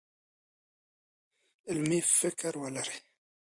علمي 1.69 1.99
فکر 2.19 2.53
ولرئ. 2.61 2.99